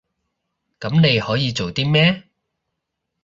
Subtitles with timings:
[0.79, 2.23] 噉你可以做啲咩？